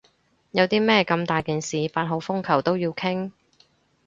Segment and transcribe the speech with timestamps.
[0.49, 3.29] 有啲咩咁大件事八號風球都要傾？